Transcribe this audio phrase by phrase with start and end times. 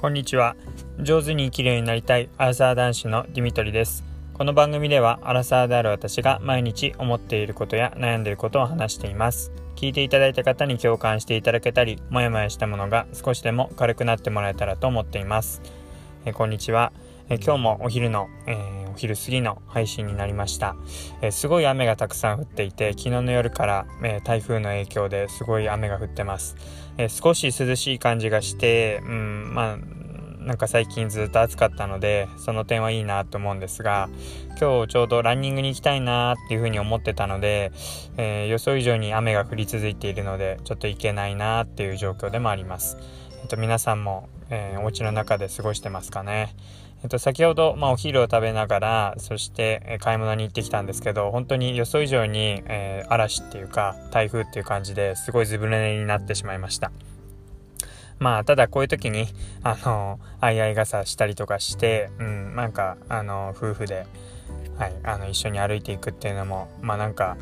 [0.00, 0.56] こんにちは。
[0.98, 4.02] 上手に生きるようになりたいアラサー男子のディミトリです。
[4.32, 9.52] この番組ではアラサーである私が毎日思っていることや悩んでいることを話しています。
[9.76, 15.60] 聞いていただいた方に共感していただけたりもやもやしたものが少しでも軽くなってもらえたらと思っています。
[16.24, 16.92] えこんにちは。
[17.30, 20.74] え今日もお昼の、えー、お昼過ぎの配信になりました、
[21.22, 26.56] えすごい雨がたくさん降っていて昨日の夜から、え台風の影響ですごい雨が降ってます、
[26.98, 29.78] え少し涼しい感じがしてうんまあ
[30.40, 34.08] なんか最近ずっと暑かったのでその点はいいなと思うんですが
[34.58, 37.72] 今日ちょうどランニングに行きたいなっていうふうに思ってたので、
[38.16, 42.96] えー、予想以上に雨が降り続いているのでちょっと行けないなっていう状況でもあります。
[43.42, 46.54] えっと、皆さんも、えー、お家の中で過ごしてますかね？
[47.02, 56.92] えっと、先ほど、まあ、お昼を食べながら、そして、え買い物に行ってきたんですけど、本当に予想以上に、えー、嵐っていうか、台風っていう感じですごいずぶ濡れになってしまいました。
[58.18, 59.28] まあ、ただこういう時に、
[59.62, 64.06] あの、相合い傘したりとかして、うん、なんか、あの、夫婦で、
[64.76, 67.38] はい、あの、一緒に歩いていくっていうのも、まあなんか、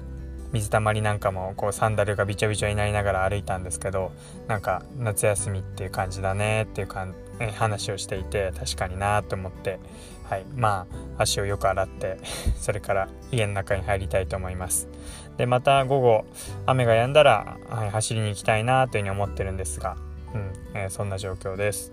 [0.53, 4.13] 水たまりなんかもこうサンダルがびちょびちょになりながら歩いたんですけど
[4.47, 7.15] なんか夏休みっていう感じだねっていうかん
[7.55, 9.79] 話をしていて確かになと思って、
[10.25, 12.19] はい、まあ足をよく洗って
[12.59, 14.89] それから家の中に入りたいと思います。
[15.37, 16.25] でまた午後
[16.67, 19.97] 雨が止んだら、はい、走りに行きたいなというふうに思ってるんですが、
[20.35, 21.93] うんえー、そんな状況です。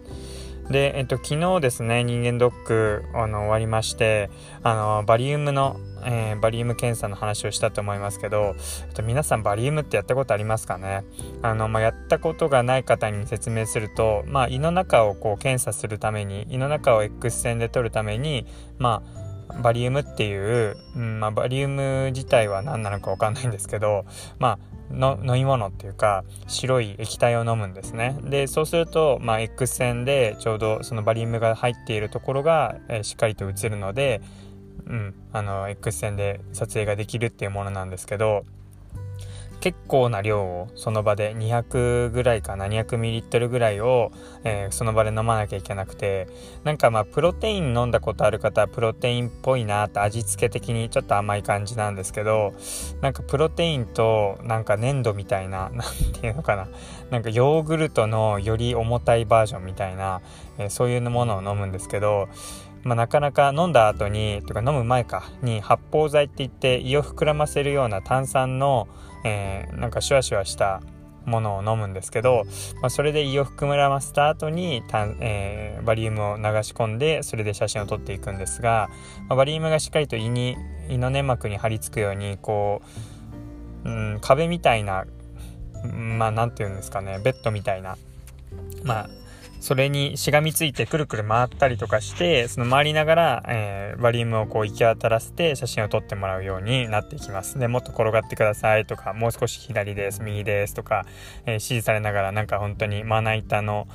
[0.69, 4.29] で、えっと、昨日ですね人間ドックあの終わりまして
[4.63, 5.77] あのバリウムの
[6.07, 8.55] えー、バリウム検査の話をしたと思いますけど
[8.87, 11.03] えっと皆さんバリウムってやったことありますかね？
[11.41, 18.45] あの、まあ、やったことがない方に説明すると、まあ、胃の中をこう検査するために胃の中を X 線で取るために、
[18.77, 19.01] ま
[19.49, 24.05] あ、バリウムっていう、うんまあ、バリウム自体は何なのか分かんないんですけど、
[24.37, 28.17] まあ、の飲み物っていうか白い液体を飲むんですね。
[28.23, 34.21] でそうすると、まあ、X 線でちょうどそのバリウムが入っているところが、えー、しっかりと映るので
[34.87, 38.45] うん、あの X 線で撮影ができるっていうものなんですけど
[39.65, 44.11] 結構な量をその場で200ぐらいかな 200ml ぐらいを、
[44.43, 46.27] えー、その場で飲まなきゃいけなくて
[46.63, 52.53] なんかまあプロテイン飲んだことある方はプロテインっぽいなって味付け的にちょっと甘い感じなんですけど
[53.01, 56.67] なんかプロテインとなんか粘土みたいな 何ていうのかな
[57.09, 60.21] なんかヨーグルトのより重たいバージョンみたいな、
[60.59, 62.29] えー、そういうものを飲むんですけど
[62.83, 68.87] まあ、なかなか飲んだ後にとか飲む前かに発泡剤って言って胃を膨らませるような炭酸の、
[69.25, 70.81] えー、なんかシュワシュワした
[71.25, 72.43] ものを飲むんですけど、
[72.81, 78.89] まあ、それで胃を膨らませた後にたえー、バリウムを流し込んでそれで写真を撮っていくんですが、
[79.27, 80.55] まあ、バリウムがしっかりと胃に
[80.87, 82.81] 胃の粘膜に張り付くようにこ
[83.83, 85.05] う、うん、壁みたいな
[85.91, 87.97] まあ何て言うんですかねベッドみたいな
[88.83, 89.09] まあ
[89.59, 97.57] それにしがみついてくるくる回ったりとかしてその回りながら、えー、バリウムをこう行き渡らせて写真を撮ってもらうようになっていきます。
[97.57, 101.05] でもっと転がってくださいとかもう少し左です右ですとか、
[101.45, 103.87] えー、指示されながらなんか本当にまな板の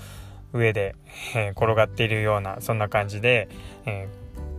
[0.52, 0.96] 上で、
[1.36, 3.48] えー、転がっているようなそんな感じで、
[3.86, 4.08] え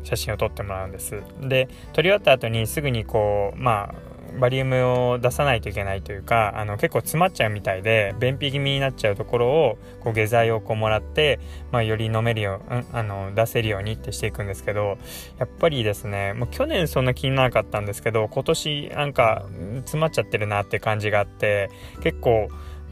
[0.03, 1.21] 写真を撮ってもらうんです。
[1.41, 11.39] で撮り終わった後にすぐにこうまあバリウムを出さないといけないというかあの結構詰まっちゃうみたいで便秘気味になっちゃうところをこう下剤をこうもらって、
[11.71, 14.97] まあ、より飲めるよう、うん、あの出せるようにってしていくんですけど
[15.37, 19.45] やっぱりですねもう去年そんな気にならなかったんですけど今年なんか
[19.77, 21.69] 詰まっちゃってるなって感じがあって
[22.01, 22.49] 結構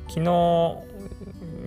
[0.08, 0.89] 昨日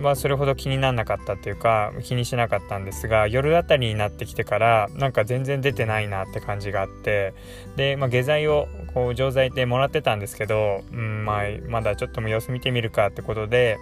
[0.01, 7.33] はそれほど気にならなかったっていうか気にしなかったんですが夜あたりになってきてからなんか全然出てないなって感じがあって
[7.75, 13.77] で、まあ、下剤をこう錠剤でもらってたんですけど、うんまあ、まだちょっと様子見てみるかってことで、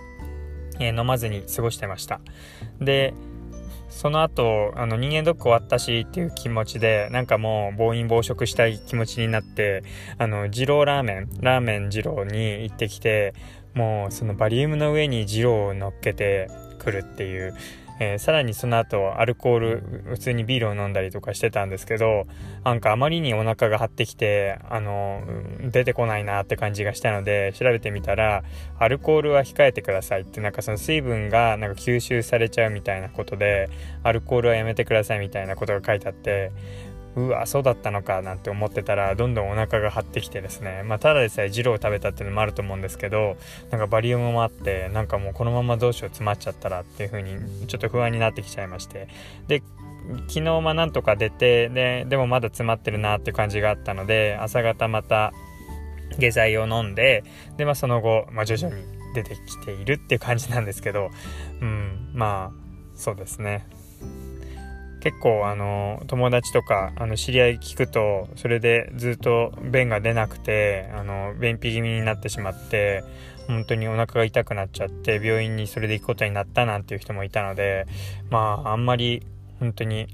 [0.80, 2.22] えー、飲まずに過ごしてました。
[2.80, 3.14] で
[3.92, 9.84] その後あの人間ドック終わったしっていう気持ちでなんかもう暴飲暴食したい気持ちになって
[10.18, 13.34] あの二郎ラーメンラーメン二郎に行ってきて
[13.74, 16.50] もうそのバリウムの上に二郎を乗っけて
[16.80, 17.54] くるっていう
[18.04, 22.26] えー、さらにその後アルコール普通にビールを飲んだりとかしてたんですけど
[22.64, 25.22] なんかあまりにお腹が張ってきてあの
[25.72, 28.44] 出てこないなって感じがしたので調べてみたら
[28.80, 33.70] アルコールは控えてくださいってなんかその水分がなんか吸収されちゃうみたいなことで
[34.02, 36.52] アルコールはやめてくださいみたいなことが書いてあって
[37.16, 40.84] うわそうだったのかなんて思ってたらどんどんお腹が張ってきてですね。
[40.86, 43.38] まあただでさえジロー食べたっていうのもあると思うんですけど
[43.70, 49.08] なんかバリウムもあってなんかもうこのままどうしよう詰まっちゃったらっていう風にちょっと不安になってきちゃいまして。
[49.48, 49.62] で
[50.28, 55.32] 昨日まあなんとか出てででもまだ詰まってるなっていう感じがあったので朝方また
[56.18, 57.24] 下剤を飲んで
[57.58, 58.84] でまあその後、まあ、徐々に
[59.14, 61.12] 出てきているっていう感じなんですけど。
[61.62, 62.62] うんまあ
[62.96, 63.66] そうですね。
[65.02, 73.04] 結構あの友達とかあの知り合い聞くとそれでずっと便が出なくてあの便秘気味になってしまって
[73.48, 77.88] 本当にお腹が痛くなっちゃって病院にそれで行くことになったなんていう人もいたので
[78.30, 79.24] まああんまり
[79.60, 80.08] 本当に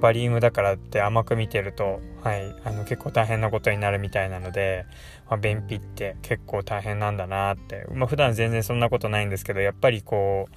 [0.00, 4.84] バリウムだからって甘く見てると、はい、あの結構大変なことになるみたいなので、
[5.30, 10.48] まあ、便秘って結構大変なんだなって、まあ、普段全然そんなことないんですけどやっぱりこ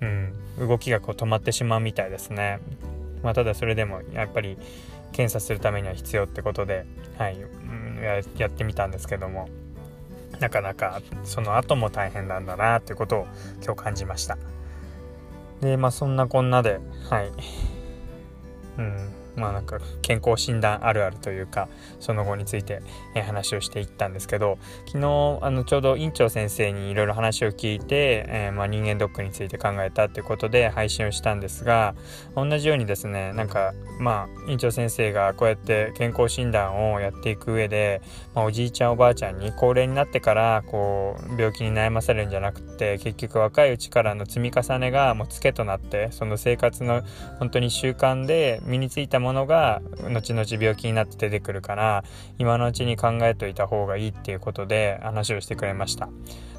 [0.00, 2.60] う、うん、動きがこう止まってしまうみたいですね。
[3.22, 4.58] まあ、ただそれでもやっぱり
[5.12, 6.86] 検査するためには必要ってことで、
[7.16, 7.38] はい、
[8.36, 9.48] やってみたんですけども
[10.40, 13.26] なかなかその後も大変なんだなっていうことを
[13.64, 14.38] 今日感じました。
[15.60, 16.78] でまあそんなこんなで
[17.10, 17.32] はい
[18.78, 21.68] うんまあなんか健康診断あるあるというか
[22.00, 22.82] その後について、
[23.14, 31.94] え話をしていったんですけど昨日あのちょうど院長先生にいろいろ話を聞いて、えー、まあ、人間ドックについて考えたっていうことで配信をしたんですが
[32.34, 38.02] 同じようにですねなんかまあ院長先生がこうやって健康診断をやっていく上で、
[38.34, 47.02] まあ、おじいちゃんおばあちゃんに高齢になってからこう病気に悩まされるんじゃなくて結局若いうちからの積み重ねがもうツケとなってその生活の
[47.38, 52.04] 本当に習慣で身についたものものが後々病気になって出てくるから
[52.38, 56.08] 今のうちに考えといた方がいいっていうことで話をしてくれました。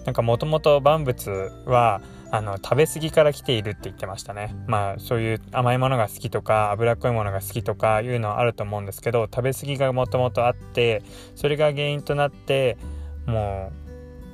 [0.05, 2.01] なんかもともと万物は
[2.31, 4.55] あの食べ過ぎから来ているって言ってましたね。
[4.67, 11.01] まあそういう甘いものが好きとか脂っこいものが好きとかいうのはあると思うんですけど食べ過ぎがもともとあって
[11.35, 12.77] それが原因となって
[13.25, 13.71] も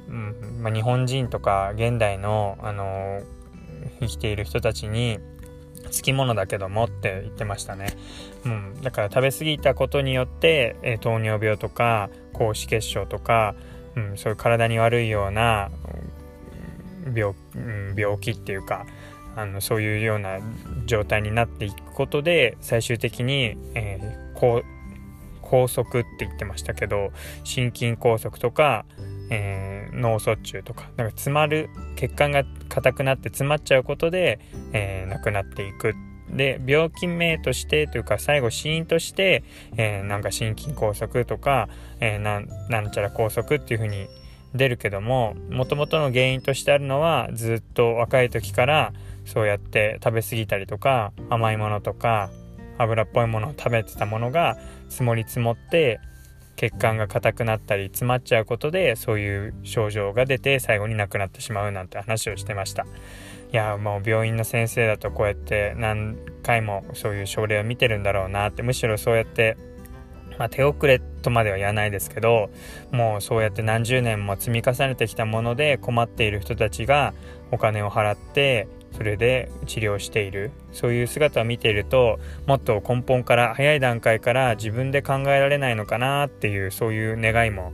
[0.09, 3.21] う、うんまあ、日本人とか現代の、あの
[3.99, 5.19] 生きている人たちに
[5.91, 7.95] つきものだけどもって言ってましたね。
[8.45, 8.81] うん。
[8.81, 13.55] だから食べ過ぎたことによって、えー、糖尿病とか、高脂血症とか、
[13.95, 15.71] うん、そういう体に悪いような
[17.13, 18.85] 病,、うん、病気っていうか、
[19.35, 20.39] あのそういうような
[20.85, 24.75] 状態になっていくことで最終的に、えー、こう
[25.41, 27.11] 拘束って言ってましたけど
[27.43, 28.85] 心筋梗塞とか、
[29.29, 34.39] えー、脳卒中とかなんか詰まる血管が硬くなって詰まっちゃうことで、
[34.73, 35.95] えー、亡くなっていく。
[36.29, 39.43] で病気名としてというか最後死因として、
[39.77, 41.69] えー、なんか心筋梗塞とか、
[41.99, 42.39] えー、な
[42.81, 44.07] んちゃら梗塞っていう風に
[44.55, 48.93] 出るけどももともとの原因としてあるのはずっと若い時から
[49.25, 52.31] そうやって食べ過ぎたりとか甘いものとか
[52.77, 54.57] 油っぽいものを食べてたものが
[54.89, 55.99] 積もり積もって
[56.55, 62.85] 血管が硬くなったり詰まっちゃうことでそういう症状が出て最後に亡くなってしまうなんて話をしてました。
[63.51, 69.57] いやもう病院の先生だとこうやって何回もそういう症例を見てるんだろうなってむしろそうやって
[70.37, 72.49] まあ、手遅れとまでは言わないですけど
[72.91, 77.13] もうそうやって何十年も積み重ねてきたもので困っている人たちが
[77.51, 80.51] お金を払ってそれで治療している。
[80.71, 87.73] そういう姿を見ているともっと根本から早い段階から自分で考えられないのかなっていうそういう願いも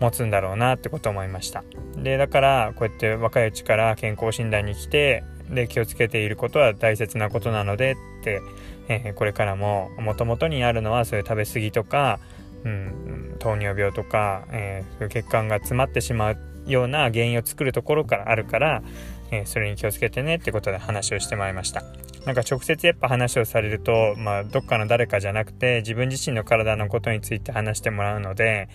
[0.00, 1.64] 持つんだろうなってことを思いました。
[1.96, 8.42] でだからこうやって若いうちから健康診断に来てで気をつけていることは大切なことなのでって、
[8.88, 12.20] えー、これからももともとにあるのはそういう食べ過ぎとか、
[12.64, 18.82] うん、糖尿病とか、えー、そういう血管が詰まってしまうような原因を作るところからあるから
[19.30, 21.82] えー、それに気をつけてねってことで話をしてもらいました。
[22.24, 28.68] なんか直接やっぱ話をされると、まあ、どっかの誰かじゃなくて自分自身の体のことについて話してもらうので、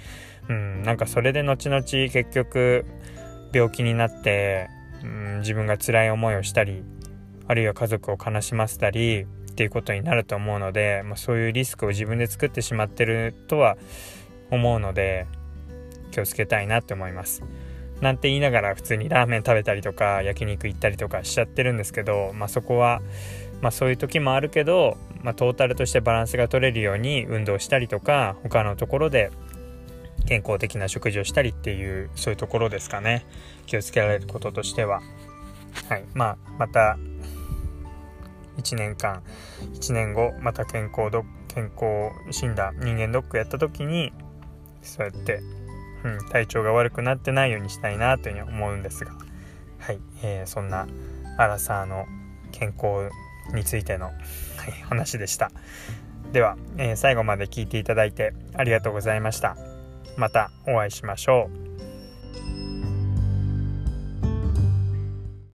[0.50, 2.86] うん、なんかそれで後々結局
[3.54, 4.70] 病気になって、
[5.04, 6.84] うん、自分が辛い思いをしたり
[7.48, 13.78] あるいは家族を悲しませたりっていうことになると思うので、まあ、そういうリスクを自分で作ってしまってるとは
[14.50, 15.28] 思うので
[16.12, 17.44] 気をつけたいなって思います。
[18.02, 23.02] なんて言いながら普通にラーメン食べたりとか焼肉行ったりとかしちゃってるんですけど、まあ、そこは、
[23.62, 29.32] まあ、そういう時もあるけど、まあ、トータルとしてバランスが取れるように運動したりとか他のところで
[30.26, 33.26] 健康的な食事をしたりっていうそういうところですかね。
[33.68, 35.02] 気をつけられることとしては。
[35.90, 36.06] はい。
[36.14, 36.98] まあまた
[38.58, 39.24] 1年間
[39.74, 44.12] 1年後また健康ド健康診断人間ドックやった時に
[44.82, 45.42] そうやって
[46.04, 49.14] うん、体調が悪くなってないようにしたいなというふうに思うんですが。
[49.80, 50.88] はい、えー、そんな
[51.38, 52.06] アラサーの
[52.52, 53.10] 健康
[53.54, 55.52] についての、はい、話でした。
[56.32, 59.58] では、えー、最後まで聞いていただいてありがとうございました。
[60.18, 61.73] またお会いしましょう。